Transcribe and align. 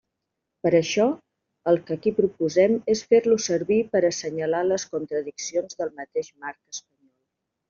Per 0.67 0.69
això, 0.77 1.03
el 1.71 1.77
que 1.89 1.97
ací 1.99 2.13
proposem 2.19 2.77
és 2.93 3.03
fer-lo 3.11 3.37
servir 3.49 3.77
per 3.93 4.01
a 4.03 4.09
assenyalar 4.15 4.63
les 4.71 4.87
contradiccions 4.95 5.79
del 5.83 5.95
mateix 6.01 6.33
marc 6.47 6.75
espanyol. 6.75 7.17